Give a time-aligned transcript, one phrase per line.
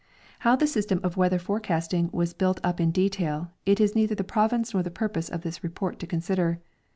[0.39, 4.23] How the system of weather forecasting was built up in detail, it is neither the
[4.23, 6.59] province nor purpose of this report to consider.